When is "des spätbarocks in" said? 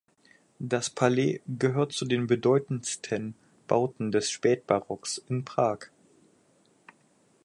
4.11-5.45